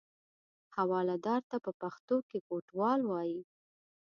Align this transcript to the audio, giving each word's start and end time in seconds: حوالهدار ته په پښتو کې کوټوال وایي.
حوالهدار 0.75 1.41
ته 1.49 1.57
په 1.65 1.71
پښتو 1.81 2.17
کې 2.29 2.39
کوټوال 2.47 2.99
وایي. 3.05 3.41